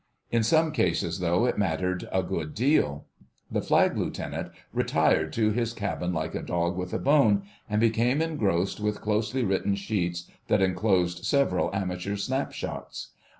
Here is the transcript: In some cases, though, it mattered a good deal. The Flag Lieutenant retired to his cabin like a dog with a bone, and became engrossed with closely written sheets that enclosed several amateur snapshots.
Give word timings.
In 0.31 0.41
some 0.41 0.71
cases, 0.71 1.19
though, 1.19 1.45
it 1.45 1.59
mattered 1.59 2.09
a 2.11 2.23
good 2.23 2.55
deal. 2.55 3.05
The 3.51 3.61
Flag 3.61 3.95
Lieutenant 3.95 4.49
retired 4.73 5.31
to 5.33 5.51
his 5.51 5.73
cabin 5.73 6.11
like 6.11 6.33
a 6.33 6.41
dog 6.41 6.75
with 6.75 6.91
a 6.91 6.97
bone, 6.97 7.43
and 7.69 7.79
became 7.79 8.19
engrossed 8.19 8.79
with 8.79 8.99
closely 8.99 9.43
written 9.43 9.75
sheets 9.75 10.27
that 10.47 10.59
enclosed 10.63 11.23
several 11.23 11.69
amateur 11.75 12.15
snapshots. 12.15 13.11